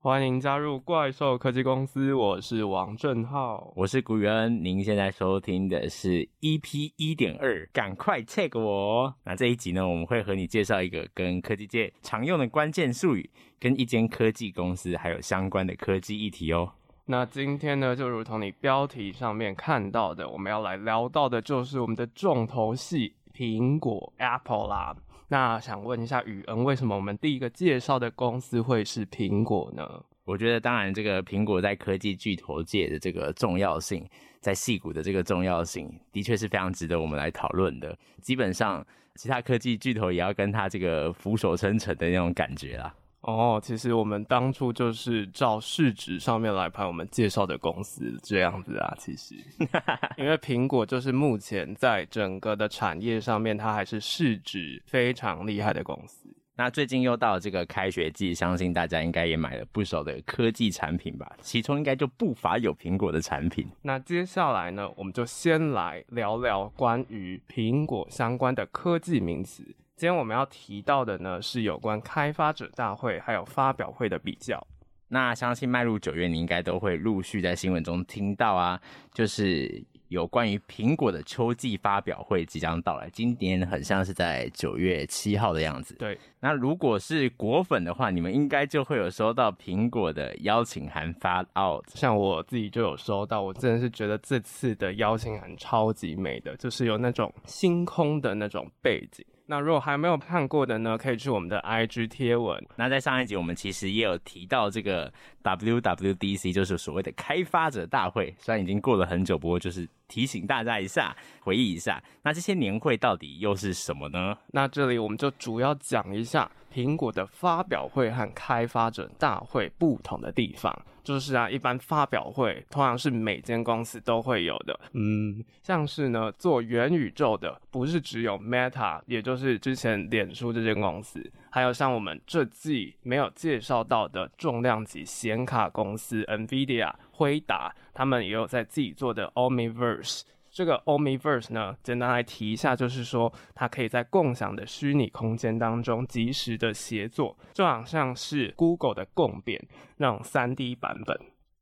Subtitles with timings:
[0.00, 4.62] 欢迎加入怪兽科技公司，我是王正浩，我是古宇恩。
[4.62, 9.12] 您现在收听的是 EP 一点二，赶快 check 我。
[9.24, 16.70] 那这一集呢，我们会和你介绍一个跟科技界常用的关键术语，跟一间科技公司还有相关的科技议题哦。
[17.06, 24.96] 那今天呢，就如同你标题上面看到的，我们要来聊到的就是我们的重头戏——苹果 Apple 啦。
[25.30, 30.02] 那想问一下宇恩，为什么我们第一个介绍的公司会是苹果呢？
[30.24, 34.06] 我觉得，当然，这个苹果在科技巨头界的这个重要性，
[34.40, 37.96] 在戏骨的这个重要性，的确是非常值得我们来讨论的。
[38.20, 38.86] 基本上，
[39.16, 42.94] 其他科技巨头也要跟他这个俯首称臣的那种感觉啦。
[43.20, 48.94] 哦，其实我们当初就是照市值上面来排我们介绍的公司这样子啊。
[48.98, 49.34] 其实，
[50.16, 56.32] 因为苹果就是目前在整个的产业上面，它还是市值非常厉害的公司。
[56.56, 61.36] 那最近又到了这个开学季，相信大家应该也买了不少的科技产品吧？
[61.40, 63.64] 其中应该就不乏有苹果的产品。
[63.82, 69.64] 那接下来呢，我们就先来聊聊关于苹果相关的科技名词。
[69.98, 74.64] 今天我们要提到的呢，是有关开发者大会还有发表会的比较。
[75.08, 78.80] 那相信迈入九月，你应该都会陆续在新闻中听到啊，
[79.12, 83.10] 就是有关于苹果的秋季发表会即将到来。
[83.10, 85.96] 今年很像是在九月七号的样子。
[85.96, 86.16] 对。
[86.38, 91.84] 那如果是果粉的话，你们应该就会有收到苹果的邀请函发 out。
[91.92, 99.26] 像我自己就有收到，我真的是觉得这次的邀请函超级美的，就是有那种星空的那种背景。
[99.50, 102.62] 那如果还没有看过的呢，可以去我们的 IG 贴文。
[102.76, 105.10] 那在上一集我们其实也有提到这个
[105.42, 108.34] WWDC，就是所谓的开发者大会。
[108.38, 112.02] 虽然已经过了很久，不过就是提醒大家一下，回忆一下。
[112.22, 114.36] 那这些年会到底又是什么呢？
[114.48, 116.50] 那这里我们就主要讲一下。
[116.70, 120.70] 苹果的发表会和开发者大会不同的地方，
[121.02, 131.18] 就是啊，一般发表会通常是每间公司都会有的，嗯，像是呢做元宇宙的，不是只有 Meta，也就是之前脸书这间公司，
[131.58, 140.22] 还有像我们这季没有介绍到的重量级显卡公司 NVIDIA、辉达，他们也有在自己做的 Omniverse。
[140.52, 149.60] 这个 Omniverse 呢，简单来提一下，就是说它可以在共享的虚拟空间当中及时的协作，就好像是 Google 的共变
[149.96, 151.20] 那种 3D 版本。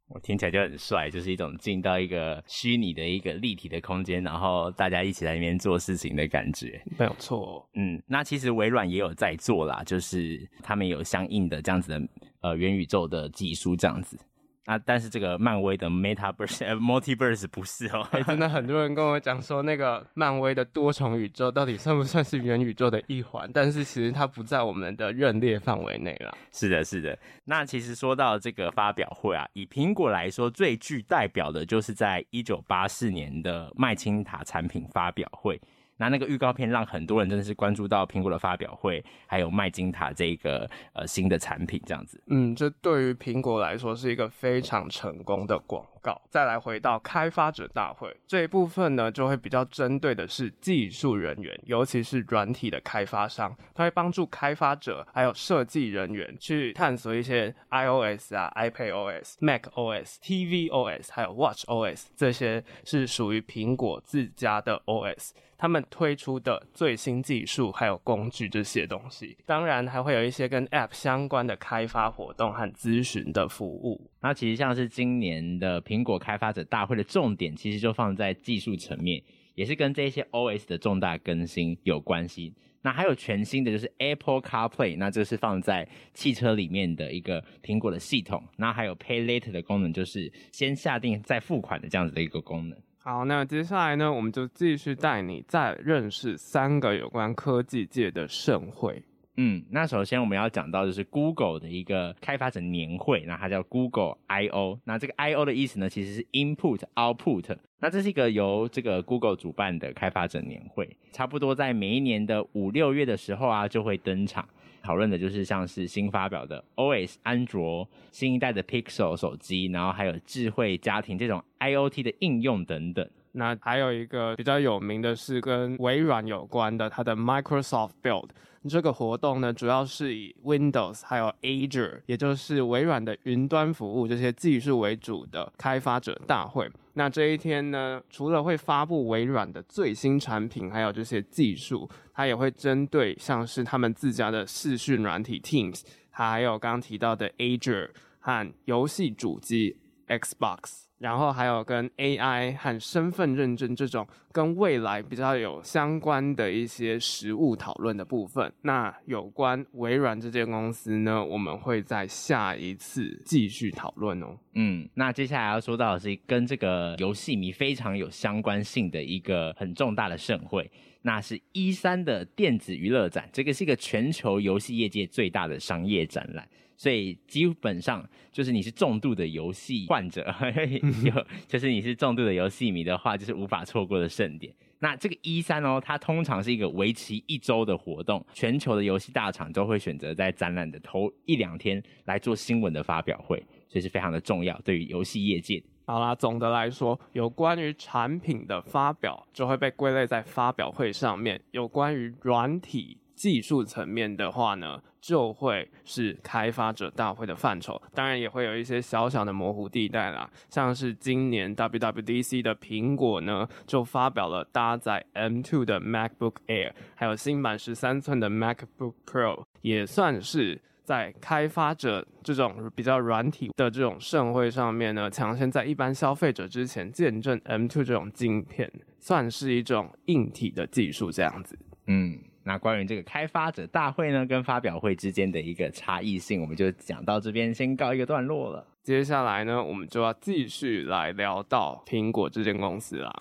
[0.09, 6.81] 我听起来就很帅，就是一种进到一个虚拟的一个立体的空间，然后大家一起在那边做事情的感觉。
[6.97, 12.09] 没有错，嗯，那其实微软也有在做啦，就是他们有相应的这样子的
[12.41, 14.17] 呃元宇宙的技术这样子。
[14.67, 18.07] 啊，但是这个漫威的 Metaverse、呃、Multiverse 不是哦。
[18.11, 23.49] 欸，真的很多人跟我讲说，那个漫威的多重宇宙到底算不算是元宇宙的一环？
[23.55, 26.37] 但是其实它不在我们的认列范围内了。
[26.53, 27.17] 是的，是的。
[27.45, 35.61] 那其实说到这个发表会啊，以苹果来说，最具代表的就是在一九八四年的麦金塔产品发表会。
[35.99, 42.23] 那那个预告片让很多人真的是关注到苹果的发表会，还有麦金塔这个呃新的产品这样子。
[42.27, 46.23] 嗯，这对于苹果来说是一个非常成功的广告。
[46.31, 65.31] 再来回到开发者大会这一部分呢，就会比较针对的是技术人员，尤其是软体的开发商，它会帮助开发者还有设计人员去探索一些 iOS 啊、iPadOS、macOS、tvOS 还有 watchOS 这些是属于苹果自家的 OS。
[65.59, 74.11] 他们推出的最新技术还有工具这些东西，当然还会有一些跟 App 相关的开发活动和咨询的服务。
[74.21, 79.23] 那其实像是今年的苹苹果开发者大会的重点，其实就放在技术层面，
[79.55, 82.53] 也是跟这些 OS 的重大更新有关系。
[82.83, 88.45] 那还有全新的就是 Apple CarPlay，那这是放在汽车里面的一个苹果的系统。
[88.59, 92.79] 那还有 Pay Later 的功能，就是先下定再付款的这样子的一个功能。
[92.99, 99.03] 好，那接下来呢，我们就继续带你再认识三个有关科技界的盛会。
[99.39, 104.81] 嗯，那首先我们要讲到就是 Google 的一个开发者年会，那它叫 Google I/O。
[104.85, 107.57] 那这个 I/O 的意思呢，其实是 Input Output。
[107.79, 114.49] 那这是一个由这个 Google 主办的开发者年会，差不多在每一年的五六月的时候啊，就会登场。
[114.83, 123.07] 讨论的就是像是新发表的 OS 安卓、新一代的 Pixel 手机，然后还有智慧家庭这种 IoT 的应用等等。
[123.37, 128.31] 那还有一个比较有名的是跟微软有关的，它的 Microsoft Build。
[128.69, 136.69] 这个活动呢，主要是以 Windows 还有 Azure，也就是微软的云端服务这些技术为主的开发者大会。
[136.95, 147.91] 那这一天呢，除了会发布微软的最新产品，还有这些技术，它也会针对像是他们自家的视讯软体 Teams，还有刚刚提到的 Azure。
[148.19, 149.77] 和游戏主机
[150.09, 150.86] Xbox。
[150.99, 158.51] 然后还有跟 AI 和身份认证这种跟未来比较有相关的一些实务讨论的部分。
[158.63, 164.39] 那有关微软这间公司呢，我们会在下一次继续讨论哦。
[164.55, 170.71] 嗯，那接下来要说到的是跟这个游戏迷非常有相关性的一个很重大的盛会，
[171.03, 173.29] 那是 E3 的电子娱乐展。
[173.33, 176.49] 这个是一个全球游戏业界最大的商业展览。
[176.77, 180.35] 所以基本上就是你是重度的游戏患者，
[181.05, 184.55] 有就是你是重度的游戏迷的话，就是无法错过的盛典。
[184.79, 193.39] 那这个 E3 哦，它通常是一个为期一周的活动，全球的游戏大厂都会选择在展览的头一两天来做新闻的发表会，
[193.69, 195.63] 所以是非常的重要，对于游戏业界。
[195.87, 228.71] 好啦，总的来说，有关于产品的发表就会被归类在发表会上面；有关于软体技术层面的话呢，就会是开发者大会的范畴，当然也会有一些小小的模糊地带啦，像是今年 WWDC 的苹果呢，就发表了搭载 M2 的 MacBook Air，还有新版十三寸的 MacBook Pro，也算是在开发者这种比较软体的这种盛会上面呢，抢先在一般消费者之前见证 M2 这种晶片，
[229.01, 232.19] 算是一种硬体的技术这样子，嗯。
[232.49, 238.65] 那关于这个开发者大会呢，跟发表会之间的一个差异性，我们就讲到这边，先告一个段落了。
[238.85, 243.13] 接下来呢，我们就要继续来聊到苹果这间公司啦。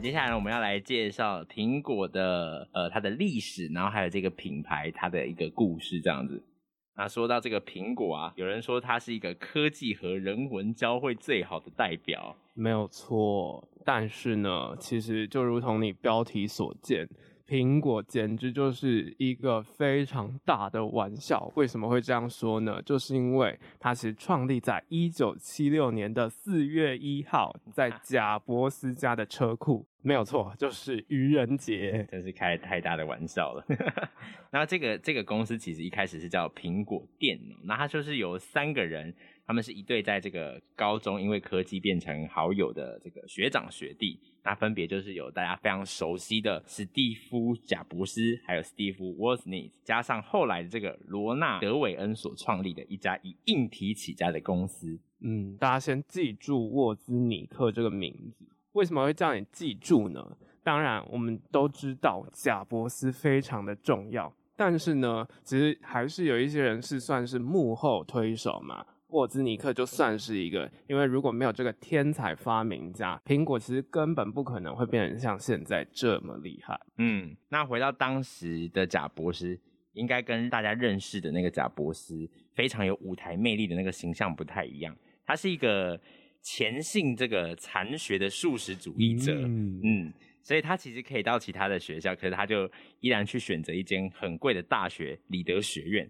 [0.00, 6.42] 接下来，我们要来介绍苹果的呃它的历史，然后还有这个品牌它的一个故事，这样子。
[6.96, 13.66] 那说到这个苹果啊，有人说它是一个科技和人文交汇最好的代表，没有错。
[13.84, 17.08] 但是呢，其实就如同你标题所见。
[17.46, 21.52] 苹果简直就是一个非常大的玩笑。
[21.56, 22.80] 为什么会这样说呢？
[22.80, 29.84] 就是因为它是创立在一九七六年的四月一号，在贾伯斯家的车库。
[30.04, 32.06] 没有错，就是愚人节。
[32.10, 33.64] 真是开太大的玩笑了。
[34.52, 39.14] 那这个这个公司其实一开始是叫苹果电脑，那它就是由三个人。
[39.46, 54.98] 他们是一对在这个高中因为科技变成好友的这个学长学弟，那分别就是有大家非常熟悉的史蒂夫·贾伯斯，还有史蒂夫·沃斯尼，加上后来的这个罗纳·德韦恩所创立的一家以硬体起家的公司。
[55.20, 60.36] 嗯，大家先记住沃兹尼克这个名字，为什么会叫你记住呢？
[60.62, 68.86] 当然，我们都知道贾伯斯非常的重要，但是呢，其实还是有一些人是算是幕后推手嘛。
[69.08, 76.80] 沃兹尼克就算是一个，因为如果没有这个天才发明家，苹果其实根本不可能会变成像现在这么厉害。
[76.98, 79.56] 嗯，那回到当时的贾伯斯，
[79.92, 84.96] 应该跟大家认识的那个贾伯斯非常有舞台魅力的那个形象不太一样。
[85.24, 86.00] 他是一个
[86.44, 90.12] 虔信这个残学的素食主义者，嗯，嗯，
[90.42, 92.70] 所以他其实可以到其他的学校，可是他就
[93.00, 96.08] 依然去选择一间很贵的大学——里德学院。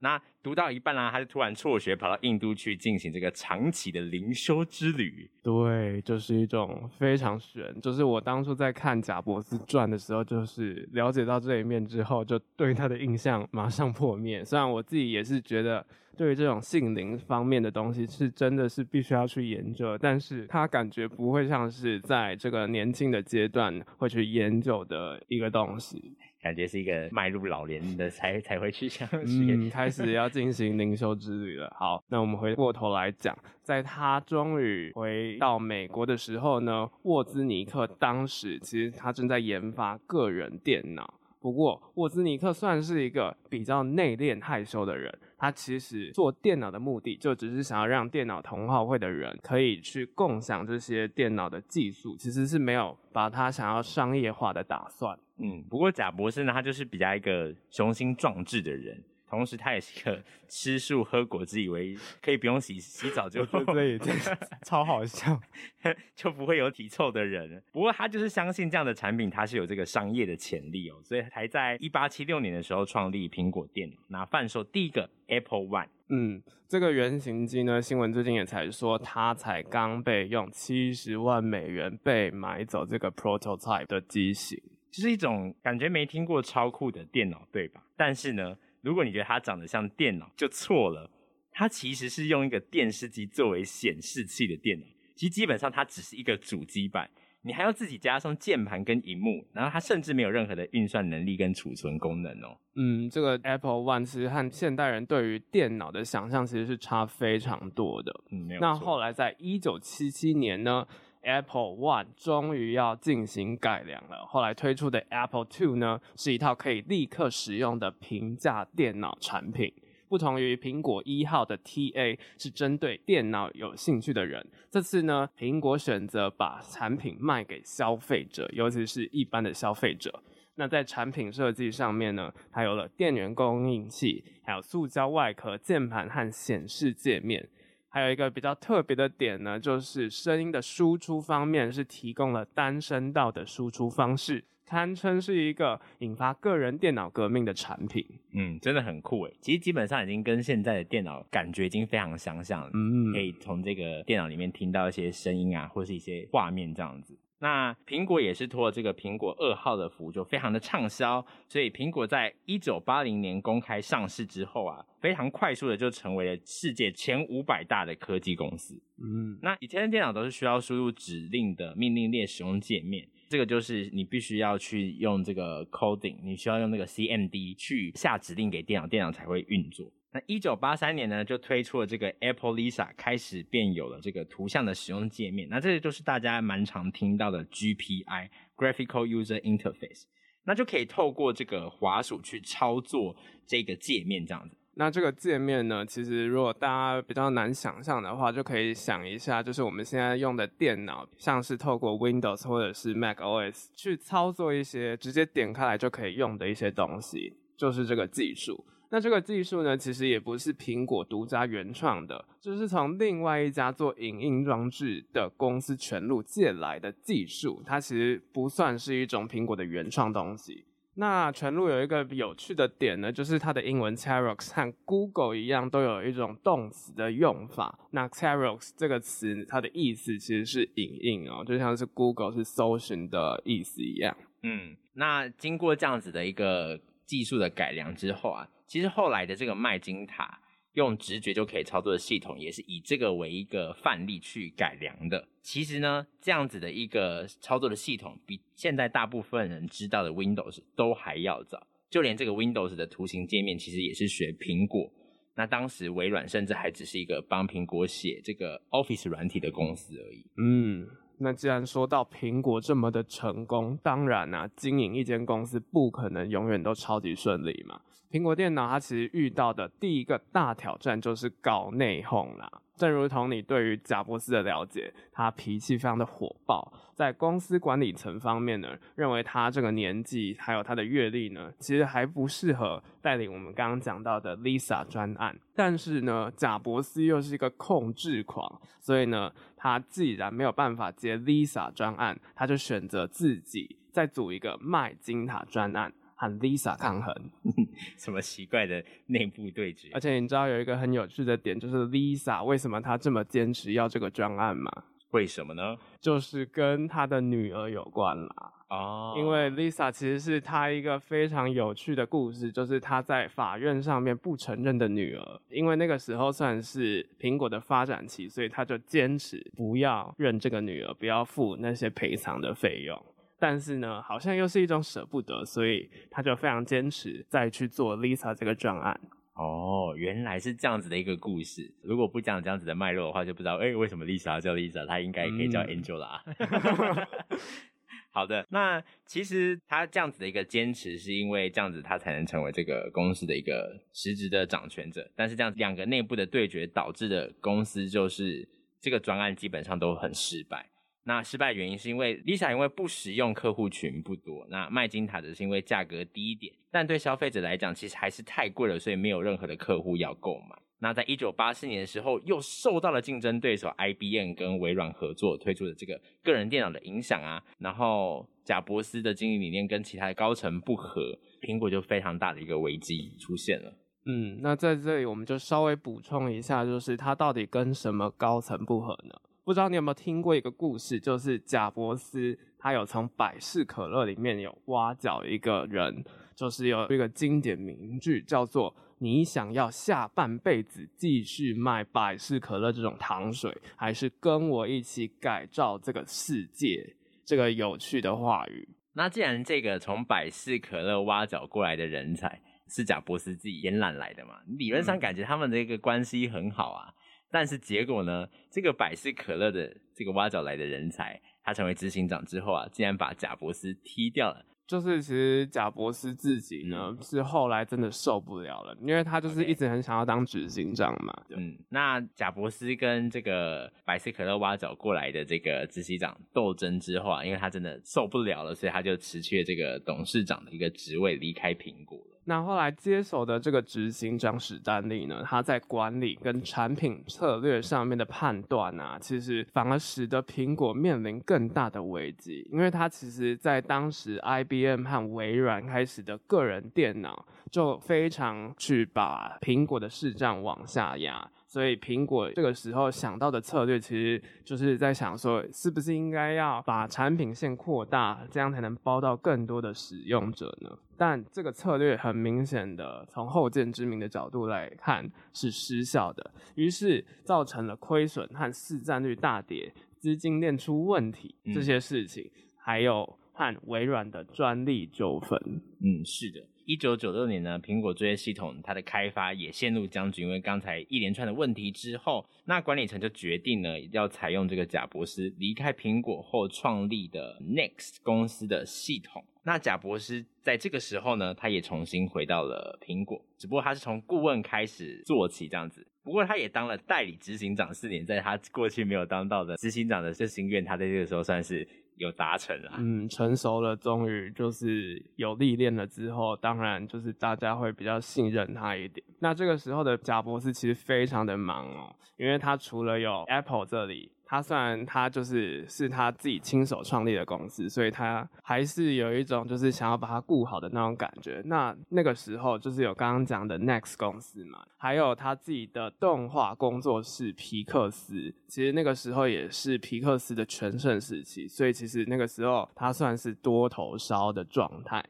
[0.00, 5.30] 那读到一半啦、他就突然辍学跑到印度去进行这个长期的灵修之旅。
[5.42, 7.74] 对，就是一种非常玄。
[7.80, 14.44] 就是我当初在看贾伯斯传的时候，就是了解到这一面之后，就对他的印象马上破灭。
[14.44, 15.86] 虽然我自己也是觉得，
[16.18, 26.16] 对于这种性灵方面的东西，是真的是必须要去研究，但是他感觉不会像是在这个年轻的阶段会去研究的一个东西。
[26.44, 31.74] 感觉是一个迈入老年的才才会去想，嗯，开始要进行灵修之旅了。
[31.74, 41.14] 好，那我们回过头来讲，在他终于回到美国的时候呢，沃兹尼克当时其实他正在研发个人电脑。
[41.40, 45.12] 不过，沃兹尼克算是一个比较内敛害羞的人。
[45.36, 55.18] 他其实做电脑的目的，就只是想要让电脑同好会的人可以去共享这些电脑的技术，其实是没有把他想要商业化的打算。
[55.38, 59.02] 嗯，不过贾博士呢，他就是比较一个雄心壮志的人。
[59.26, 63.98] 同时，他也是一个 吃素喝果汁，以为可以不用洗洗澡就对，
[64.62, 65.40] 超好笑，
[66.14, 67.60] 就不会有体臭的人。
[67.72, 75.88] 不过，他就是相信这样的产品，它是有这个商业的潜力哦，所以才在一八七六年的时候创立苹果电脑，那贩售第一个 Apple One。
[76.10, 84.62] 嗯，这个原型机呢，新闻最近也才说，它才刚被用七十万美元被买走，这个 prototype 的机型，
[84.94, 87.82] 就是一种感觉没听过超酷的电脑，对吧？
[87.96, 88.56] 但是呢。
[88.84, 91.10] 如果你觉得它长得像电脑，就错了。
[91.50, 94.84] 它其实是用一个电视机作为显示器的电脑，
[95.16, 97.08] 其实基本上它只是一个主机板。
[97.40, 102.58] 你还要自己加上键盘跟荧幕，然后它甚至没有任何的运算能力跟储存功能哦。
[102.74, 108.14] 嗯，这个 Apple One 其实和现代人对于电脑的想象其实是差非常多的。
[108.32, 108.60] 嗯，没有。
[108.60, 110.86] 那后来在一九七七年呢
[111.24, 114.24] ，Apple One 终于要进行改良了。
[114.26, 119.72] 后来推出的 Apple Two 呢，是一套可以立刻使用的平价电脑产品。
[120.06, 130.22] 不同于苹果一号的 TA 是针对电脑有兴趣的人，这次呢，苹果选择把产品卖给消费者，尤其是一般的消费者。
[130.56, 137.48] 那在产品设计上面呢，它有了电源供应器，还有塑胶外壳、键盘和显示界面。
[137.94, 144.42] 还有一个比较特别的点呢，就是声音的输出方面是提供了单声道的输出方式。
[144.66, 149.32] 堪称是一个引发个人电脑革命的产品，嗯，真的很酷诶。
[149.40, 157.16] 其实基本上已经跟现在的电脑感觉已经非常相像了，嗯，可以从这个电脑里面听到一些声音啊，或是一些画面这样子。
[157.44, 168.82] 那苹果也是托了这个苹果二号的福，就非常的畅销，所以苹果在一九八零年公开上市之后啊，非常快速的就成为了世界前五百大的科技公司。
[168.96, 173.06] 嗯，那以前的电脑都是需要输入指令的命令列使用界面。
[173.28, 179.92] 这个就是你必须要去用这个 coding，你需要用那个 CMD 去下指令给电脑，电脑才会运作。
[180.14, 185.48] 那一九八三年呢，就推出了这个 Apple Lisa，开始便有了这个图像的使用界面。
[185.50, 190.04] 那这个就是大家蛮常听到的 GPI（Graphical User Interface），
[190.44, 194.56] 那就可以透过这个滑鼠去操作这个界面，这样子。
[194.76, 208.64] 那这个界面呢，其实如果大家比较难想象的话，就可以想一下，就是我们现在用的电脑，像是透过 Windows 或者是 Mac OS 去操作一些直接点开来就可以用的一些东西，就是这个技术。
[208.94, 220.64] 那这个技术呢，其实也不是苹果独家原创的，就是从另外一家做影音装置的公司全路借来的技术，它其实不算是一种苹果的原创东西。
[220.94, 227.76] 那全路有一个有趣的点呢，就是它的英文 Xerox 和 Google 一样，都有一种动词的用法。
[227.90, 234.16] 那 Xerox 这个词，它的意思其实是影印哦，就像是 Google 是搜寻的意思一样。
[234.42, 240.40] 嗯，那经过这样子的一个技术的改良之后啊，其实后来的这个麦金塔。
[240.74, 245.28] 用直觉就可以操作的系统，也是以这个为一个范例去改良的。
[245.40, 251.64] 其实呢，这样子的一个操作的系统，比现在大部分人知道的 Windows 都还要早。
[251.88, 254.92] 就连这个 Windows 的图形界面，其实也是学苹果。
[255.36, 260.26] 那当时微软甚至还只是一个帮苹果写这个 Office 软体的公司而已。
[260.38, 260.84] 嗯，
[261.18, 267.80] 那既然说到苹果这么的成功，当然啊，经营一间公司不可能永远都超级顺利嘛。
[268.10, 272.48] 苹果电脑它其实遇到的第一个大挑战就是搞内讧啦。
[272.76, 285.38] 正如同你对于贾伯斯的了解，他脾气非常的火爆，在公司管理层方面呢，认为他这个年纪还有他的阅历呢，其实还不适合带领我们刚刚讲到的 Lisa 专案。
[285.54, 289.32] 但是呢，贾伯斯又是一个控制狂，所以呢，
[289.64, 295.90] 他既然没有办法接 Lisa 专案，他就选择自己再组一个麦金塔专案。
[296.16, 297.12] 和 Lisa 抗衡，
[297.98, 299.90] 什么奇怪的内部对决？
[299.92, 304.70] 而且你知道有一个很有趣的点，就是 Lisa 为什么她这么坚持要这个专案吗？
[305.10, 305.76] 为什么呢？
[306.00, 308.52] 就是跟她的女儿有关啦。
[308.74, 309.18] 哦，oh.
[309.18, 323.00] 因为 Lisa 其实是她一个非常有趣的故事，就是她在法院上面不承认的女儿，因为那个时候算是苹果的发展期，所以她就坚持不要认这个女儿，不要付那些赔偿的费用。
[323.38, 328.98] 但是呢，好像又是一种舍不得，所以她就非常坚持再去做 Lisa 这个专案。
[329.34, 331.68] 哦，原来是这样子的一个故事。
[331.82, 334.86] 如果不讲这样子的脉络的话，就不知道哎、欸，为什么 Lisa 要叫 Lisa？
[334.86, 336.20] 她应该可以叫 Angela。
[336.38, 337.38] 嗯、
[338.14, 345.10] 好的，那其实他这样子的一个坚持，是因为这样子他才能成为这个公司的一个实质的掌权者。
[345.16, 348.48] 但是这样两个内部的对决导致的公司，就是
[348.80, 350.70] 这个专案基本上都很失败。
[351.02, 360.56] 那失败原因是因为 Lisa 因为不实用客户群不多，那麦金塔则是因为价格低一点，但对消费者来讲其实还是太贵了，所以没有任何的客户要购买。
[360.80, 373.72] 那在一九八四年的时候，又受到了竞争对手 IBM 跟微软合作推出的这个个人电脑的影响啊，然后贾伯斯的经营理念跟其他的高层不合，苹果就非常大的一个危机出现了。
[374.06, 379.14] 嗯，那在这里我们就稍微补充一下，就是他到底跟什么高层不合呢？
[379.44, 386.04] 不知道你有没有听过一个故事，就是贾伯斯他有从百事可乐里面有挖角一个人，
[386.34, 398.68] 就是有一个经典名句叫做“你想要下半辈子继续卖百事可乐这种糖水，还是跟我一起改造这个世界？”这个有趣的话语。
[398.92, 406.88] 那既然这个从百事可乐挖角过来的人才是贾伯斯自己延揽来的嘛，理论上感觉他们的一个关系很好啊。
[406.88, 406.94] 嗯、
[407.30, 414.44] 但是结果呢，这个百事可乐的这个挖角来的人才，他成为执行长之后啊，竟然把贾伯斯踢掉了。
[414.66, 421.14] 就是其实贾伯斯自己呢，嗯、是后来真的受不了了，因为他就是一直很想要当执行长嘛。
[421.30, 432.13] 嗯，那贾伯斯跟这个百事可乐挖角过来的这个执行长斗争之后啊，因为他真的受不了了，所以他就辞去了这个董事长的一个职位，离开苹果了。
[432.26, 451.30] 那后来接手的这个执行长史丹利呢，他在管理跟产品策略上面的判断啊，其实反而使得苹果面临更大的危机，因为他其实在当时 IBM 和微软开始的个人电脑，就非常去把苹果的市占往下压。
[451.54, 460.76] 所以苹果这个时候想到的策略，其实就是在想说，是不是应该要把产品线扩大，这样才能包到更多的使用者呢？
[460.96, 475.38] 但这个策略很明显的，从后见之明的角度来看是失效的，于是造成了亏损和市占率大跌、资金链出问题这些事情，嗯、还有和微软的专利纠纷。
[475.78, 476.40] 嗯，是的。
[476.66, 489.22] 一九九六年呢，苹果作业系统它的开发也陷入僵局，因为刚才一连串的问题之后，那管理层就决定呢，要采用这个贾博士离开苹果后创立的 Next 公司的系统。
[489.42, 495.86] 那贾博士在这个时候呢，他也重新回到了苹果，只不过他是从顾问开始做起这样子。
[496.02, 501.68] 不过他也当了代理执行长四年，在他过去没有当到的执行长的这心愿，他在这个时候算是。
[501.96, 509.04] 有达成了，嗯，成熟了，终于就是有历练了之后，当然就是大家会比较信任他一点。
[509.20, 514.10] 那这个时候的贾博士其实非常的忙哦，因为他除了有 Apple 这里。
[514.34, 521.40] 他虽然他就是是他自己亲手创立的公司，所以他还是有一种就是想要把它顾好的那种感觉。
[521.44, 535.00] 那那个时候就是有刚刚讲的 Next 公司嘛，还有他自己的动画工作室皮克斯，其实那个时候也是皮克斯的全盛时期，所以其实那个时候他算是多头烧的状态。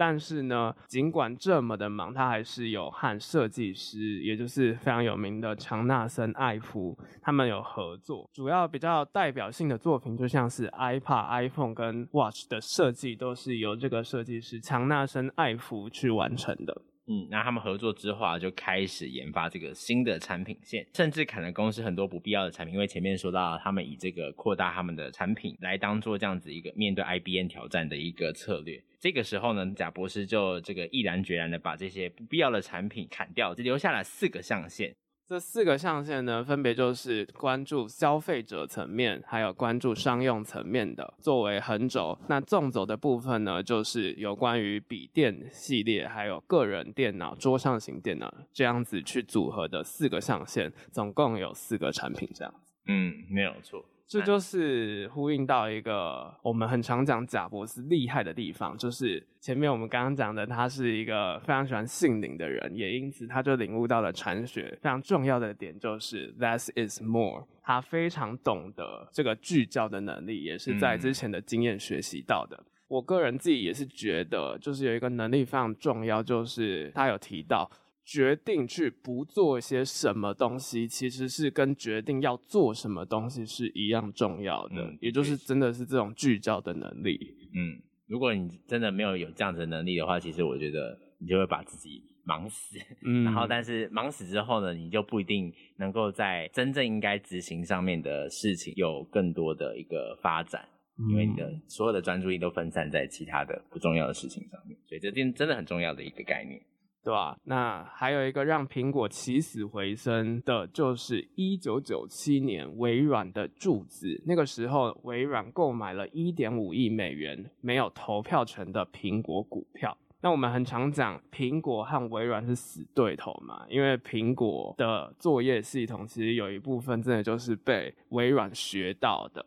[0.00, 8.26] 但是呢，尽管这么的忙，他还是有和设计师，也就是非常有名的强纳森·艾夫，他们有合作。
[8.32, 16.80] 主要比较代表性的作品，就像是 iPad、iPhone 跟 Watch 的设计，都是由这个设计师强纳森·艾夫去完成的。
[17.12, 22.72] 嗯，那他们合作之后啊，就开始研发这个新的产品线，甚至砍了公司很多不必要的产品。
[22.72, 28.80] 因为前面说到，他们以这个扩大他们的产品来当做这样子一个面对 IBM 挑战的一个策略。
[29.00, 34.94] 这个时候呢，贾博士就这个毅然决然的把这些不必要的产品砍掉，只留下了四个象限。
[35.30, 42.18] 这四个象限呢，分别就是关注消费者层面，还有关注商用层面的，作为横轴。
[42.26, 52.72] 那纵轴的部分呢，就是有关于笔电系列，还有个人电脑、桌上型电脑这样子去组合的四个象限，总共有四个产品这样子。
[52.88, 53.84] 嗯，没有错。
[54.10, 67.46] 这就是呼应到一个我们很常讲贾博士厉害的地方，就是前面我们刚刚讲的，他是一个非常喜欢性灵的人，也因此他就领悟到了禅学非常重要的点，就是 less is more。
[67.62, 72.56] 他非常懂得这个聚焦的能力，也是在之前的经验学习到的。
[72.56, 77.70] 嗯、我个人自己也是觉得，就是有一个能力非常重要，就是他有提到。
[78.04, 87.18] 决定去不做一些什么东西，其实是跟决定要做什么东西是一样重要的，嗯、也就是真的是这种聚焦的能力。
[87.54, 92.78] 嗯，如果你真的没有有这样子的能力的话，其实我觉得你就会把自己忙死。
[93.04, 106.60] 嗯，然后但是忙死之后呢，你就不一定能够在真正应该执行上面的事情有更多的一个发展，嗯、因为你的所有的专注力都分散在其他的不重要的事情上面，所以这真真的很重要的一个概念。
[107.02, 107.36] 对吧？
[107.44, 114.22] 那还有一个让苹果起死回生的，就是一九九七年微软的注资。
[114.26, 119.96] 那个时候，微软购买了一点五亿美元没有投票权的苹果股票。
[120.22, 129.46] 那我们很常讲，苹果和微软是死对头嘛，因为苹果的作业系统其实有一部分真的就是被微软学到的。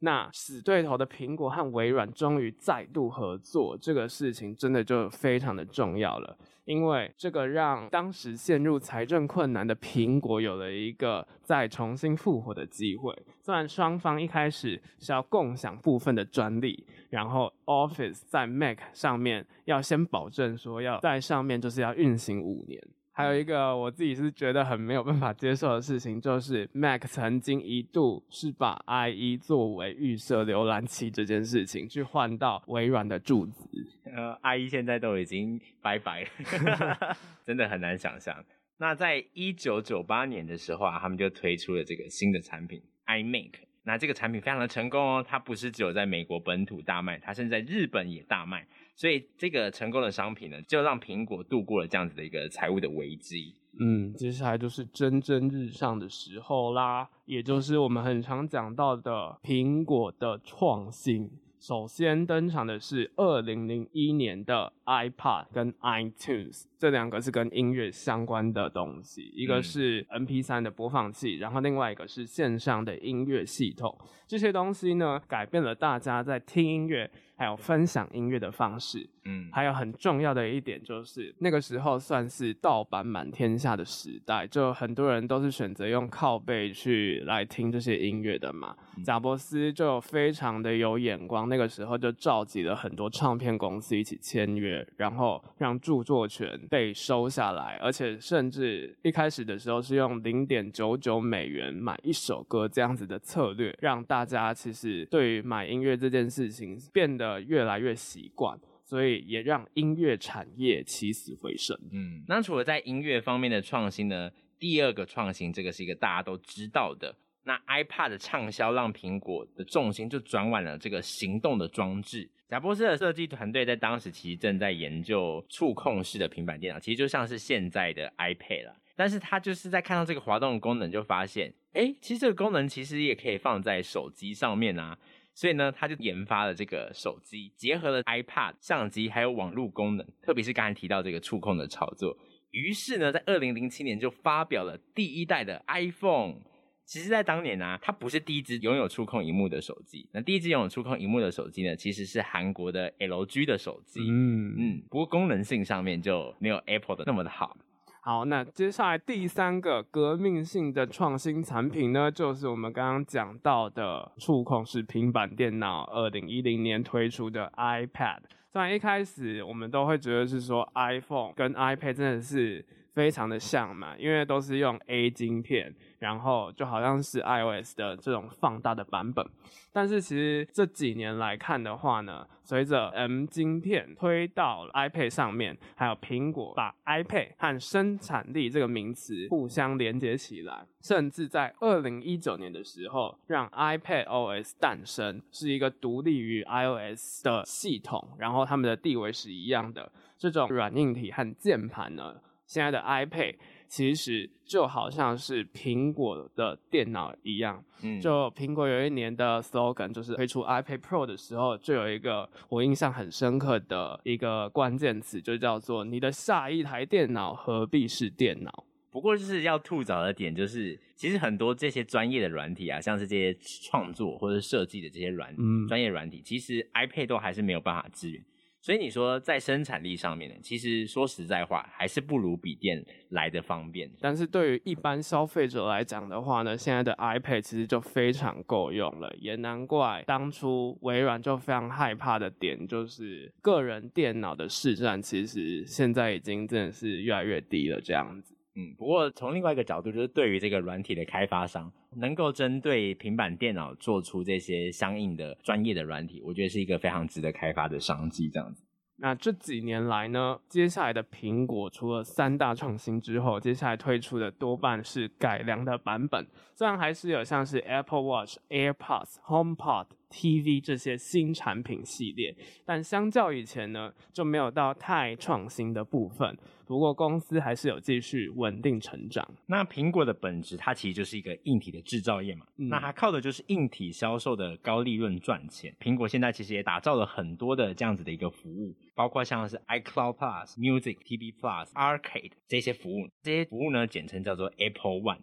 [0.00, 6.36] 那死对头的苹果和微软终于再度合作，这个事情真的就非常的重要了。
[6.64, 13.14] 因为这个让当时陷入财政困难的苹果有了一个再重新复活的机会。
[13.42, 22.80] 虽然双方一开始是要共享部分的专利，然后 Office 在 Mac 上面要先保证说要在上面就是要运行五年。
[23.16, 33.70] 还有一个我自己是觉得很没有办法接受的事情，就是 Mac 曾经一度是把 IE 作为预设浏览器这件事情去换到微软的柱子。
[34.06, 38.44] 呃，IE 现在都已经拜拜了， 真的很难想象。
[38.78, 43.52] 那在一九九八年的时候啊，他们就推出了这个新的产品 iMac。
[43.86, 48.66] 那这个产品非常的成功哦，它不是只有在美国本土大卖，它甚至在日本也大卖。
[48.94, 53.54] 所以这个成功的商品呢，就让苹果度过了这样子的一个财务的危机。
[53.80, 61.30] 嗯，接下来就是蒸蒸日上的时候啦，也就是我们很常讲到的苹果的创新。
[61.58, 73.98] 首先登场的是二零零一年的 iPad 跟 iTunes，这两个是跟音乐相关的东西，一个是 M P 三的播放器，然后另外一个是线上的音乐系统。
[74.26, 77.10] 这些东西呢，改变了大家在听音乐。
[77.36, 88.76] 还有分享音乐的方式，嗯，还有很重要的一点就是，那个时候算是盗版满天下的时代，就很多人都是选择用靠背去来听这些音乐的嘛。
[89.04, 107.44] 贾伯斯就非常的有眼光，那个时候就召集了很多唱片公司一起签约，然后让著作权被收下来，而且甚至一开始的时候是用零点九九美元买一首歌这样子的策略，让大家其实对于买音乐这件事情变得。
[107.44, 111.78] 越来越习惯，所以也让音乐产业起死回生。
[111.92, 117.14] 嗯，那除了在音乐方面的创新呢，第二个创新，这个是一个大家都知道的。
[117.44, 122.30] 那 iPad 的畅销让苹果的重心就转往了这个行动的装置。
[122.48, 128.76] 贾伯斯的设计团队在当时其实正在研究触控式的平板电脑，其实就像是现在的 iPad 了。
[128.94, 134.96] 但是他就是在看到这个滑动的功能，就发现，哎，其实这个功能其实也可以放在手机上面啊。
[135.34, 142.16] 所以呢，他就研发了这个手机，结合了 iPad 相机还有网络功能，特别是刚才提到这个触控的操作。
[142.50, 146.36] 于是呢，在二零零七年就发表了第一代的 iPhone。
[146.86, 150.08] 其实，在当年呢、啊，它不是第一只拥有触控荧幕的手机。
[150.12, 154.00] 那第一只拥有触控荧幕的手机呢，其实是韩国的 LG 的手机。
[154.02, 157.56] 嗯嗯，不过功能性上面就没有 Apple 的那么的好。
[158.02, 168.18] 好，那接下来第三个革命性的创新产品呢，就是我们刚刚讲到的触控式平板电脑，二零一零年推出的 iPad。
[168.50, 172.64] 虽然一开始我们都会觉得是说 iPhone 跟 iPad 真的是
[172.94, 175.74] 非常的像嘛，因为都是用 A 晶片。
[176.04, 179.26] 然后就好像是 iOS 的这种放大的版本，
[179.72, 199.90] 但是其实这几年来看的话呢，随着 M 晶片推到 iPad 上面，还有苹果把 iPad 和生产力这个名词互相连接起来，甚至在二零一九年的时候，让 iPad OS 诞生，是一个独立于 iOS 的系统，然后它们的地位是一样的。
[200.18, 202.14] 这种软硬体和键盘呢，
[202.46, 203.34] 现在的 iPad。
[203.66, 218.64] 其实就好像是苹果的电脑一样，嗯，就苹果有一年的 slogan，就是推出 iPad Pro 的时候，就有一个我印象很深刻的一个关键词，就叫做“你的下一台电脑何必是电脑”。
[218.92, 228.24] 不过就是要吐槽的点，就是其实很多这些专业的软体啊，像是这些创作或者设计的这些软嗯专业软体，其实 iPad 都还是没有办法支援。
[228.64, 233.90] 所以你说在生产力上面呢，其实说实在话，还是不如笔电来的方便。
[234.00, 248.33] 但是对于一般消费者来讲的话呢，现在的 iPad 其实就非常够用了，也难怪当初微软就非常害怕的点，就是个人电脑的市占，其实现在已经真的是越来越低了这样子。
[248.56, 258.30] 嗯，不过从另外一个角度，就是对于这个软体的开发商，能够针对平板电脑做出这些相应的专业的软体，我觉得是一个非常值得开发的商机。
[258.30, 258.62] 这样子。
[258.96, 266.24] 那这几年来呢，接下来的苹果除了三大创新之后，接下来推出的多半是改良的版本。
[266.54, 272.32] 虽然还是有像是 Apple Watch、AirPods、HomePod、TV 这些新产品系列，
[272.64, 276.38] 但相较以前呢，就没有到太创新的部分。
[276.66, 279.28] 不过公司还是有继续稳定成长。
[279.46, 285.74] 那苹果的本质，它其实就是一个硬体的制造业嘛，嗯、那它靠的就是硬体销售的高利润赚钱。
[285.78, 295.18] 苹果现在其实也打造了很多的这样子的一个服务，包括像是 iCloud Plus、Music、TV Plus、Arcade 这些服务，这些服务呢，简称叫做 Apple One。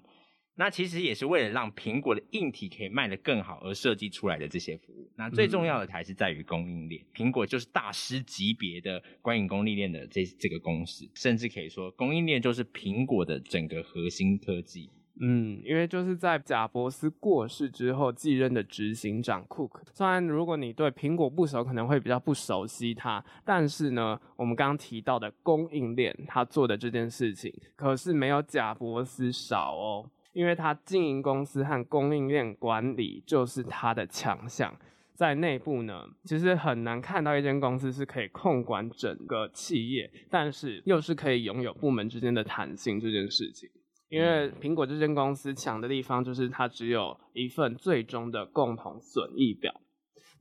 [0.61, 5.09] 那其实也是为了让苹果的硬体可以卖得更好而设计出来的这些服务。
[5.15, 14.91] 那最重要的还是在于供应链，苹果就是大师级别的关于供应链的这这个公司，甚至可以说供应链就是苹果的整个核心科技。
[15.19, 34.73] 嗯，因为就是在贾伯斯过世之后继任的执行长库克，虽然如果你对苹果不熟，可能会比较不熟悉他，但是呢，我们刚刚提到的供应链，他做的这件事情可是没有贾伯斯少哦，因为他经营公司和供应链管理就是他的强项，
[35.13, 43.69] 在内部呢，其实很难看到一间公司是可以控管整个企业，但是又是可以拥有部门之间的弹性这件事情。
[44.09, 49.73] 因为苹果这间公司强的地方就是它只有一份最终的共同损益表，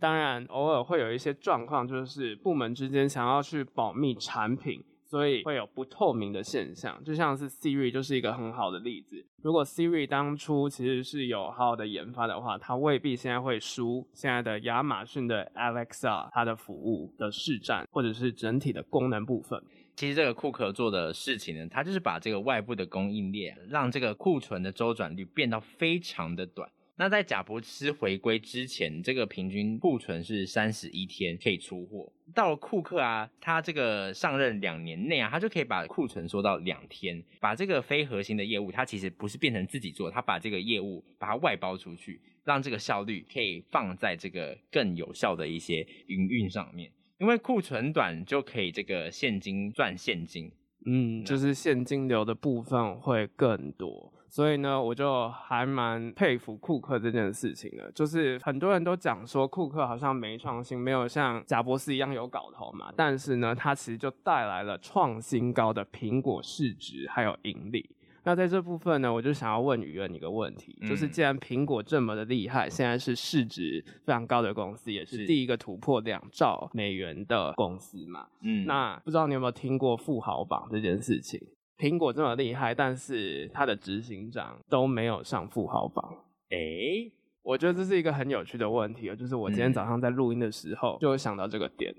[0.01, 9.27] 当然偶尔会有一些状况，就是部门之间想要去保密产品，所以会有不透明的现象，就像是 Siri 就是一个很好的例子。
[9.43, 19.61] 如果 Siri 当初其实是有好好的研发的话，它未必现在会输现在的亚马逊的 Alexa 它的服务的市占，或者是整体的功能部分。
[19.97, 26.71] 其实这个库克做的事情呢，他就是把这个外部的供应链，让这个库存的周转率变到非常的短。
[27.01, 32.13] 那在贾伯斯回归之前，这个平均库存是三十一天可以出货。
[32.35, 46.93] 到了库克啊，他这个上任两年内啊，他就可以把库存缩到两天，把这个非核心的业务，他其实不是变成自己做，他把这个业务把它外包出去，让这个效率可以放在这个更有效的一些营运上面。
[47.17, 50.53] 因为库存短就可以这个现金赚现金，
[50.85, 57.91] 嗯，就是现金流的部分会更多，所以呢，我就还蛮佩服库克这件事情的。
[57.91, 67.91] 就是很多人都讲说库克好像没创新，没有像贾博士一样有搞头嘛，但是呢，他其实就带来了创新高的苹果市值还有盈利。
[68.23, 81.41] 那在这部分呢，我就想要问宇恩一个问题，嗯、就是既然苹果这么的厉害，现在是市值非常高的公司，也是第一个突破两兆美元的公司嘛，嗯，那不知道你有没有听过富豪榜这件事情？
[81.81, 86.15] 苹果这么厉害，但是它的执行长都没有上富豪榜，
[86.51, 87.13] 诶、欸，
[87.43, 91.95] 我觉得这是一个很有趣的问题，就是我今天早上在录音的时候就会想到这个点，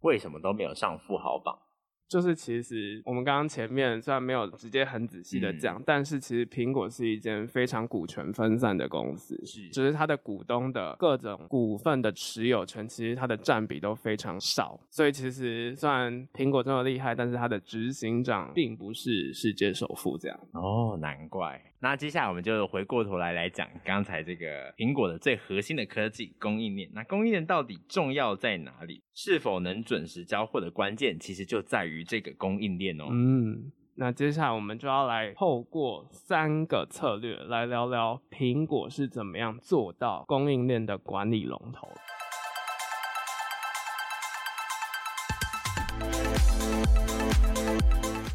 [0.00, 1.58] 为什么都没有上富豪榜？
[2.08, 20.40] 就是其实我们刚刚前面虽然没有直接很仔细的讲，嗯、但是其实苹果是一间非常股权分散的公司，是，只是它的股东的各种股份的持有权，其实它的占比都非常少，所以其实虽然苹果这么厉害，但是它的执行长并不是世界首富这样。
[20.52, 21.62] 哦，难怪。
[21.80, 26.90] 那接下来我们就回过头来来讲刚才这个苹果的最核心的科技供应链。
[26.92, 29.02] 那供应链到底重要在哪里？
[29.14, 33.04] 是否能准时交货的关键，其实就在于这个供应链哦。
[33.10, 41.88] 嗯，那接下来我们就要来透过三个策略来聊聊苹果是怎么样做到供应链的管理龙头。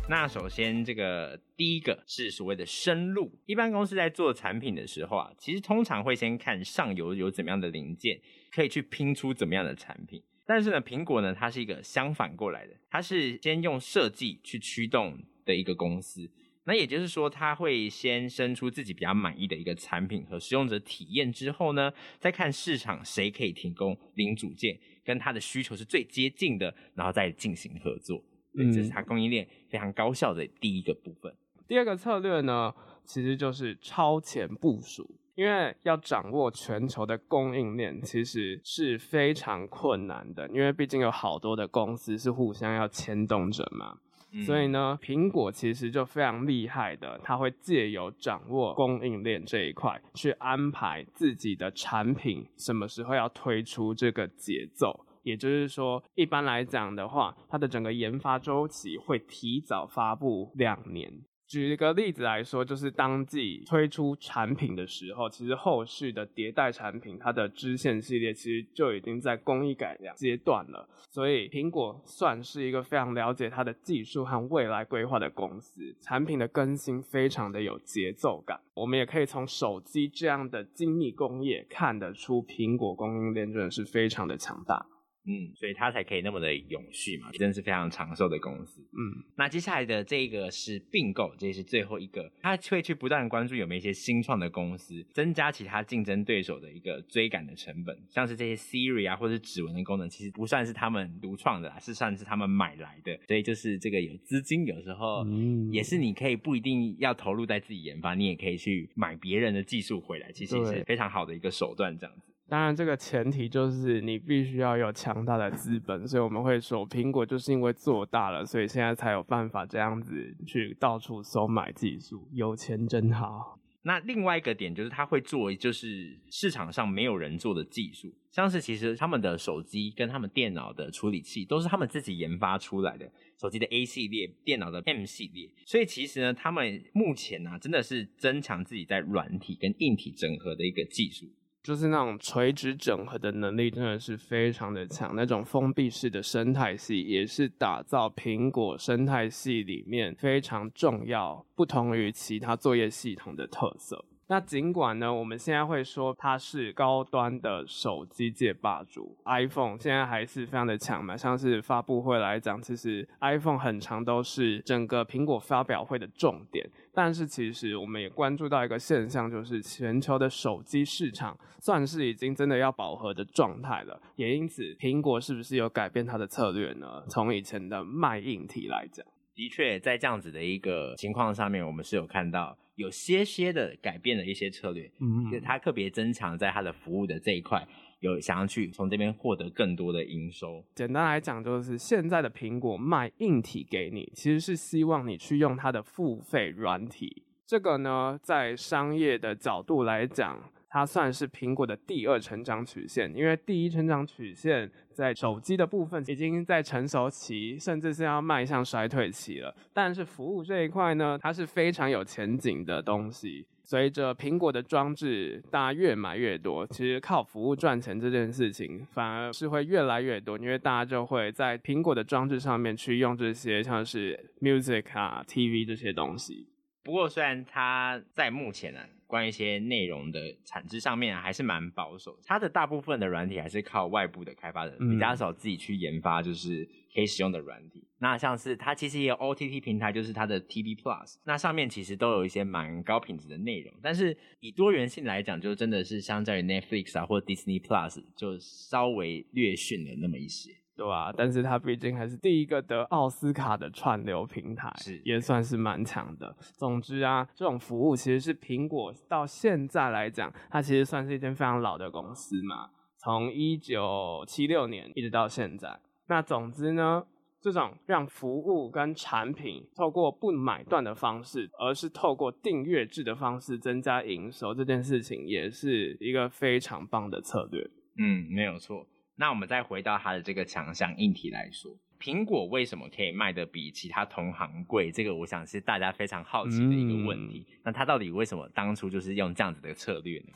[0.10, 3.32] 那首先，这个第一个是所谓的深入。
[3.46, 8.20] 一般公司在做产品的时候啊，其实通常会先看上游有怎么样的零件，
[8.52, 10.22] 可以去拼出怎么样的产品。
[10.46, 16.30] 但是呢，苹果呢，它是一个相反过来的，它是先用设计去驱动的一个公司。
[16.66, 28.22] 那也就是说，它会先生出自己比较满意的一个产品和使用者体验之后呢，再看市场谁可以提供零组件，跟它的需求是最接近的，然后再进行合作。
[28.56, 31.34] 对，这是它供应链非常高效的第一个部分。
[31.68, 43.98] 第二个策略呢，其实就是超前部署，因为要掌握全球的供应链，其实是非常困难的，因为毕竟有好多的公司是互相要牵动着嘛。
[44.36, 55.06] 嗯、所以呢，苹果其实就非常厉害的，它会借由掌握供应链这一块，去安排自己的产品什么时候要推出这个节奏。
[55.24, 61.12] 也就是说，一般来讲的话，它的整个研发周期会提早发布两年。
[61.46, 70.90] 举一个例子来说，就是当季推出产品的时候，其实后续的迭代产品，它的支线系列其实就已经在工艺改良阶段了。
[71.12, 78.60] 所以，苹果算是一个非常了解它的技术和未来规划的公司，产品的更新非常的有节奏感。
[78.74, 84.84] 我们也可以从手机这样的精密工业看得出，苹果供应链真的是非常的强大。
[85.26, 88.82] 嗯，所以它才可以那么的永续嘛，真的是非常长寿的公司。
[88.92, 97.98] 嗯，那接下来的这个是并购，这是最后一个，他会去不断关注有没有一些新创的公司，增加其他竞争对手的一个追赶的成本。
[98.10, 103.18] 像是这些 Siri 啊，或者是指纹的功能，其实不算是他们独创的啦，是算是他们买来的。
[103.28, 105.26] 所以就是这个有资金，有时候
[105.72, 112.33] 也是你可以不一定要投入在自己研发，你也可以去买别人的技术回来，其实是非常好的一个手段，这样子。
[112.54, 120.14] 当然，这个前提就是你必须要有强大的资本，所以我们会说，苹果就是因为做大了，所以现在才有办法这样子
[120.46, 123.58] 去到处收买技术，有钱真好。
[123.82, 133.12] 那另外一个点就是它会做，就是市场上没有人做的技术，像是其实他们的手机跟他们电脑的处理器都是他们自己研发出来的，
[133.42, 141.26] 手机的 A 系列，电脑的 M 系列，所以其实呢，他们目前呢、啊、真的是增强自己在软体跟硬体整合的一个技术。
[141.64, 154.04] 就是那种垂直整合的能力真的是非常的强，那种封闭式的生态系也是打造苹果生态系里面非常重要，不同于其他作业系统的特色。
[154.28, 161.16] 那尽管呢，我们现在会说它是高端的手机界霸主，iPhone 现在还是非常的强嘛。
[161.16, 166.68] 像是发布会来讲，其实 iPhone 很常都是整个苹果发表会的重点。
[166.94, 174.02] 但是其实我们也关注到一个现象，就是全球的手机市场算是已经真的要饱和的状态了。
[174.16, 177.04] 也因此，苹果是不是有改变它的策略呢？
[177.10, 179.06] 从以前的卖硬体来讲。
[179.36, 187.68] 的确，在这样子的一个情况上面，我们是有看到有些些的改变了一些策略，嗯，就他特别增强在他的服务的这一块，
[188.00, 190.64] 有想要去从这边获得更多的营收。
[190.76, 197.24] 简单来讲，就是现在的苹果卖硬体给你，其实是希望你去用它的付费软体。
[197.46, 200.53] 这个呢，在商业的角度来讲。
[200.74, 209.56] 它算是苹果的第二成长曲线，因为第一成长曲线在手机的部分已经在成熟期，甚至是要迈向衰退期了。
[209.72, 213.46] 但是服务这一块呢，它是非常有前景的东西。
[213.62, 226.48] 随着苹果的装置大家越买越多，其实靠服务赚钱这件事情反而是会越来越多，因为大家就会在苹果的装置上面去用这些像是 Music 啊、TV 这些东西。
[226.84, 228.80] 不过虽然它在目前呢、
[229.14, 237.88] 关于一些内容的产值上面还是蛮保守，它的大部分的软体还是靠外部的开发人，比较少自己去研发，就是可以使用的软体。
[238.00, 250.50] 那像是它其实也有 OTT 平台，就是它的 TV Plus，那上面其实都有一些蛮高品质的内容，但是以多元性来讲，就真的是相较于 Netflix 啊或 Disney Plus，就稍微略逊了那么一些。
[250.76, 256.36] 对啊，但是它毕竟还是第一个得奥斯卡的串流平台，是也算是蛮强的。
[256.58, 265.80] 总之啊，这种服务其实是苹果到现在来讲，它其实算是一间非常老的公司嘛，从一九七六年一直到现在。
[266.08, 267.04] 那总之呢，
[267.40, 277.62] 这种让服务跟产品透过不买断的方式，而是透过订阅制的方式增加营收，这件事情也是一个非常棒的策略。
[278.00, 278.88] 嗯，没有错。
[279.16, 284.92] 那我们再回到它的这个强项硬体来说，苹果为什么可以卖的比其他同行贵？
[284.92, 287.46] 这个我想是大家非常好奇的一个问题。
[287.48, 290.34] 嗯、那它到底为什么当初就是用这样子的策略呢？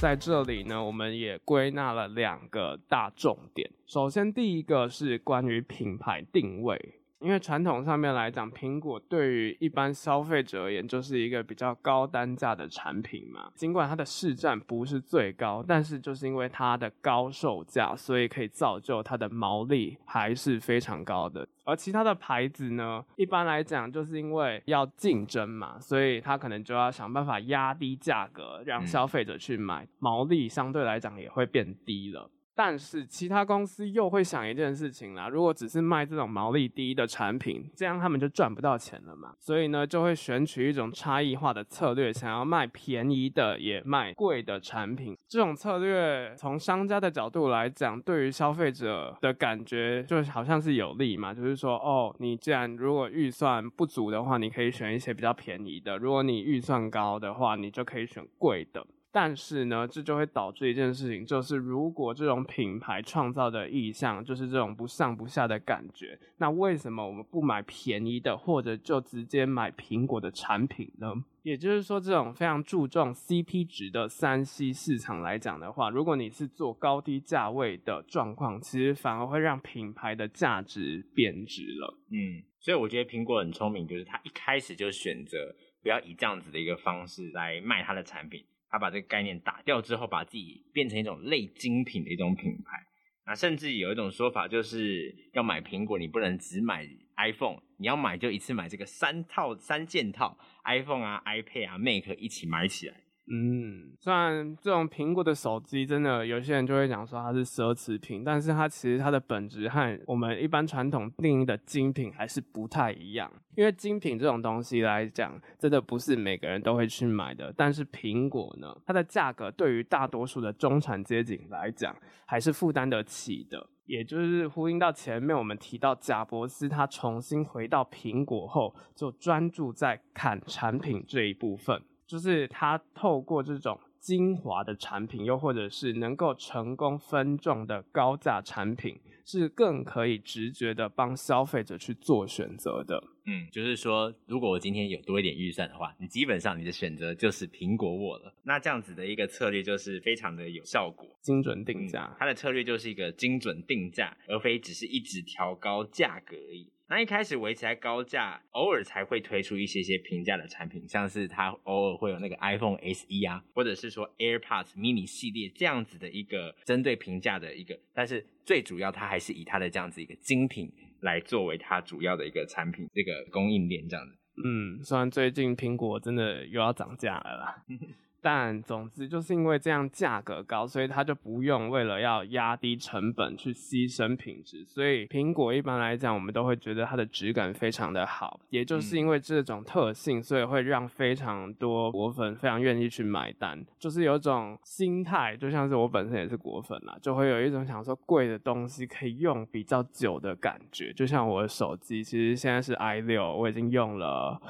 [0.00, 3.70] 在这里呢，我们也归纳了两个大重点。
[3.86, 6.98] 首先，第一个是关于品牌定位。
[7.20, 13.50] 因为传统上面来讲，苹果对于一般消费者而言，就是一个比较高单价的产品嘛。
[13.54, 21.48] 尽管它的市占不是最高，但是就是因为它的高售价，所以可以造就它的毛利还是非常高的。
[21.64, 32.30] 而其他的牌子呢，一般来讲就是因为要竞争嘛，所以它可能就要想办法压低价格，让消费者去买，毛利相对来讲也会变低了。
[32.54, 39.34] 但是其他公司又会想一件事情啦，如果只是卖这种毛利低的产品，这样他们就赚不到钱了嘛。
[39.40, 45.16] 所以呢，就会选取一种差异化的策略，想要卖便宜的也卖贵的产品。
[45.28, 58.86] 这种策略从商家的角度来讲，对于消费者的感觉就好像是有利嘛，就是说，哦，你既然如果预算不足的话，你可以选一些比较便宜的；如果你预算高的话，你就可以选贵的。
[59.14, 71.14] 但是呢，这就会导致一件事情，就是如果这种品牌创造的意象就是这种不上不下的感觉，那为什么我们不买便宜的，或者就直接买苹果的产品呢？
[71.44, 81.96] 也就是说，这种非常注重 CP 值的 3C 市场来讲的话，如果你是做高低价位的状况，其实反而会让品牌的价值贬值了。
[82.10, 88.42] 嗯，所以我觉得苹果很聪明，就是它一开始就选择不要以这样子的一个方式来卖它的产品。
[88.74, 92.84] 他把这个概念打掉之后，把自己变成一种类精品的一种品牌。
[93.24, 96.84] 那甚至有一种说法，就是要买苹果，你不能只买
[97.16, 102.96] iPhone，你要买就一次买这个三套三件套，iPhone 啊、iPad 啊、Mac 一起买起来。
[103.26, 113.32] 嗯，虽然这种苹果的手机真的有些人就会讲说它是奢侈品，但是它其实它的本质和我们一般传统定义的精品还是不太一样。
[113.56, 117.50] 因为精品这种东西来讲，真的不是每个人都会去买的。
[117.56, 121.96] 但是苹果呢，它的价格对于大多数的中产阶级来讲，
[122.26, 123.70] 还是负担得起的。
[123.86, 131.80] 也就是呼应到前面我们提到，贾伯斯他重新回到苹果后，就专注在砍产品这一部分。
[132.06, 143.02] 就是它透过这种精华的产品，又或者是能够成功分众的高价产品，是更可以直觉的帮消费者去做选择的。
[143.26, 148.34] 嗯，就是说，如果我今天有多一点预算的话，你基本上你的选择就是苹果我了。
[148.42, 152.14] 那这样子的一个策略就是非常的有效果，精准定价。
[152.18, 156.70] 它的策略就是一个精准定价，而非只是一直调高价格而已。
[156.86, 170.70] 那一开始维持在高价，偶尔才会推出一些些平价的产品，像是它偶尔会有那个 iPhone SE 啊，或者是说 AirPods Mini 系列这样子的一个针对平价的一个，但是最主要它还是以它的这样子一个精品
[171.00, 174.14] 来作为它主要的一个产品这个供应链这样子。
[174.44, 177.64] 嗯，虽然最近苹果真的又要涨价了啦。
[178.24, 184.64] 但总之就是因为这样价格高，所以他就不用为了要压低成本去牺牲品质。
[184.64, 188.40] 所以苹果一般来讲，我们都会觉得它的质感非常的好。
[188.48, 193.62] 也就是因为这种特性，所以会让非常多果粉非常愿意去买单。
[193.78, 200.90] 就是有种心态，就像是我本身也是果粉啦，就会有一种想说贵的东西可以用比较久的感觉。
[200.94, 204.40] 就像我的手机，其实现在是 i 六我已经用了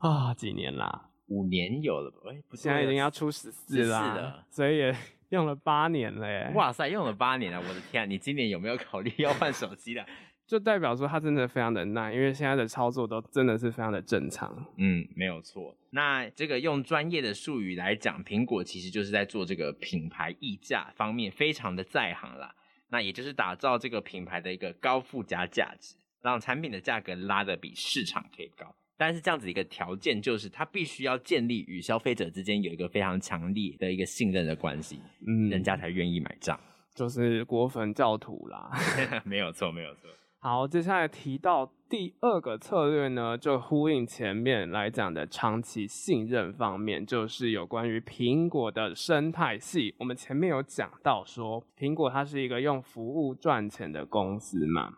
[0.00, 1.06] 啊几年啦。
[1.30, 4.96] 五年有了，哎、欸，不，现在已经要出十四了， 所以也
[5.30, 6.52] 用了八年了耶。
[6.54, 8.06] 哇塞，用了八年了，我的天啊！
[8.06, 10.04] 你今年有没有考虑要换手机的？
[10.46, 14.52] 就代表说它真的非常的耐，因为现在的操作都真的是非常的正常。
[14.76, 15.76] 嗯，没有错。
[15.90, 22.52] 那这个用专业的术语来讲，苹果其实就是在做这个品牌溢价方面非常的在行啦。
[22.88, 28.74] 那也就是打造这个品牌的一个高附加价值，让产品的价格拉得比市场可以高。
[29.00, 36.60] 但是这样子一个条件，就是它必须要建立与消费者之间有一个非常强烈的一个信任的关系，嗯，人家才愿意买账，
[36.94, 38.70] 就是果粉教徒啦，
[39.24, 40.10] 没有错，没有错。
[40.40, 49.94] 好，接下来提到第二个策略呢，就呼应前面来讲的长期信任方面，就是有关于苹果的生态系。
[49.98, 54.92] 我们前面有讲到说，苹果它是一个用服务赚钱的公司嘛。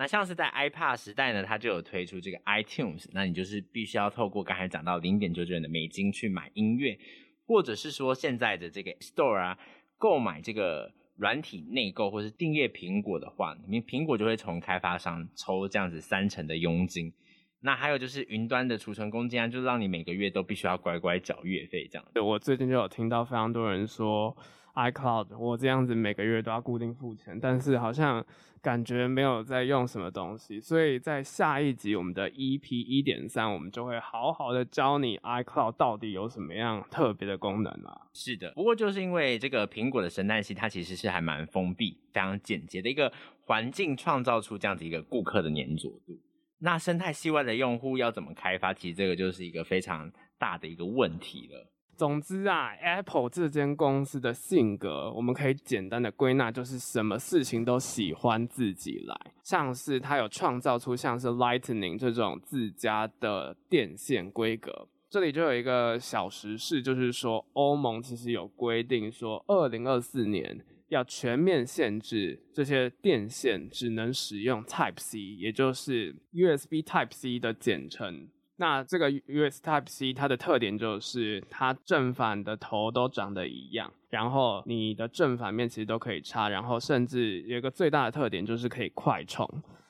[0.00, 6.98] 那像是在 iPod 时代呢，它就有推出这个 iTunes，那你就是必须要透过刚才讲到零点九九元的美金去买音乐，
[7.46, 9.58] 或者是说现在的这个 Store 啊，
[9.98, 17.12] 购买这个软体内购或是订阅苹果的话，你苹果就会从开发商抽这样子三成的佣金。
[17.60, 22.08] 那还有就是云端的储存空间，就让你每个月都必须要乖乖缴月费这样。
[22.14, 24.34] 对，我最近就有听到非常多人说。
[24.74, 28.24] iCloud，我这样子每个月都要固定付钱，但是好像
[28.62, 38.02] 感觉没有在用什么东西，所以在下一集我们的 EP 一点三，我们就会好好的教你 iCloud 到底有什么样特别的功能啊。
[38.12, 43.12] 是的，不过就是因为这个苹果的生态系，它其实是还蛮封闭、非常简洁的一个
[43.46, 46.18] 环境，创造出这样子一个顾客的黏着度。
[46.58, 48.74] 那生态系外的用户要怎么开发？
[48.74, 51.66] 其实这个就是一个非常大的一个问题了。
[52.00, 59.14] 总之啊，Apple 这间公司的性格，我们可以简单的归纳，就是什么事情都喜欢自己来。
[59.42, 64.88] 像是它有创造出像是 Lightning 这种自家的电线规格。
[65.10, 78.28] 这里就有一个小实事，就是说欧盟其实有规定说，二零二四年要全面限制这些电线只能使用 Type C，也就是 USB Type C 的简称。
[78.60, 89.48] 那这个 US Type C 它的特点就是它正反的头都长得一样，然后你的正反面其实都可以插，然后甚至有一个最大的特点就是可以快充。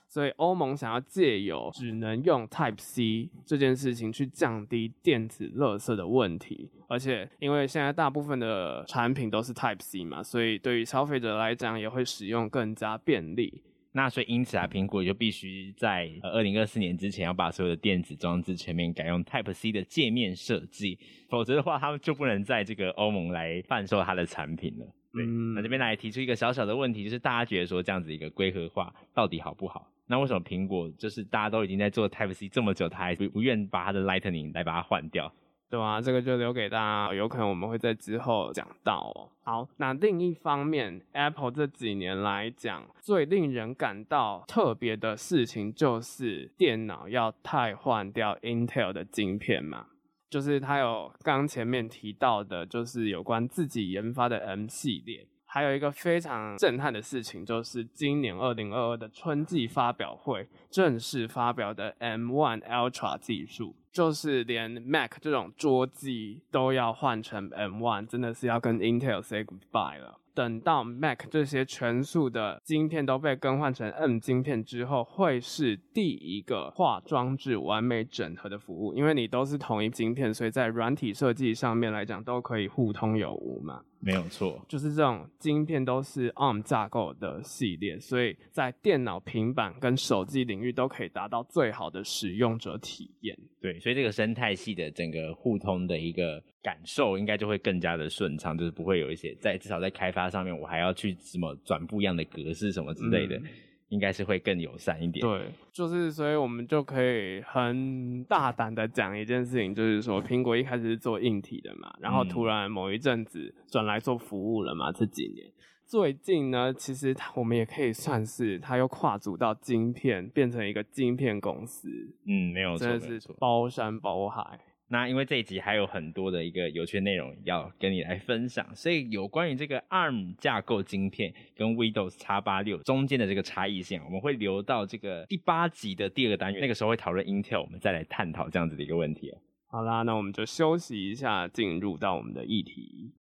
[0.08, 13.64] 所以欧盟想要借由只能用 Type C 这件事情去降低电子垃圾的问题，而且因为现在大部分的产品都是 Type C 嘛，所以对于消费者来讲也会使用更加便利。
[13.92, 24.86] 那所以因此啊，苹果就必须在呃二零二四年之前要把所有的电子装置全面改用 Type C 的界面设计，否则的话，他们就不能在这个欧盟来贩售它的产品了。
[25.12, 29.90] 对，嗯、那这边来提出一个小小的问题，就是大家觉得说这样子一个规格化到底好不好？
[30.06, 35.32] 那为什么苹果就是大家都已经在做 Type C 这么久，它还不不愿把它的 Lightning 来把它换掉？
[35.70, 39.30] 对啊，这个就留给大家，有可能我们会在之后讲到哦。
[39.44, 49.86] 好，那另一方面，Apple 这几年来讲，最令人感到特别的事情就是电脑要汰换掉 Intel 的晶片嘛。
[50.28, 55.26] 就是它有刚前面提到的，就是有关自己研发的 M 系列。
[55.44, 70.18] 还有一个非常震撼的事情，就是今年二零二二的春季发表会正式发表的 M1 Ultra 技术，就是连 Mac 这种桌机都要换成 M1，真的是要跟 Intel say goodbye 了。
[70.34, 83.82] 等到 Mac 这些全速的晶片都被更换成 M 晶片之后，会是第一个化装置完美整合的服务，因为你都是同一晶片，所以在软体设计上面来讲都可以互通有无嘛。
[84.02, 93.36] 没有错，就是这种晶片都是 ARM 架构的系列，所以在电脑、平板跟手机领域都可以达到最好的使用者体验。
[93.60, 103.36] 对，所以这个生态系的整个互通的一个感受，应该就会更加的顺畅，就是不会有一些在至少在开发上面，我还要去什么转不一样的格式什么之类的。
[103.36, 103.44] 嗯
[103.90, 105.20] 应该是会更友善一点。
[105.20, 115.44] 对，就是所以我们就可以很大胆的讲一件事情，就是说苹果一开始是做硬体的嘛，然后突然某一阵子转来做服务了嘛，这几年。
[115.84, 121.88] 最近呢，其实我们也可以算是它又跨足到晶片，变成一个晶片公司。
[122.28, 124.60] 嗯，没有错，真的是包山包海。
[124.92, 139.32] 那因为这一集还有很多的一个有趣内容要跟你来分享，所以有关于这个 ARM 架构晶片跟 Windows X86 中间的这个差异性，我们会留到这个第八集的第二个单元，那个时候会讨论 Intel，我们再来探讨这样子的一个问题。
[139.68, 143.12] 好啦，那我们就休息一下，进入到我们的议题。